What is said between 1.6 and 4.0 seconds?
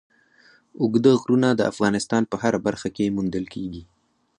افغانستان په هره برخه کې موندل کېږي.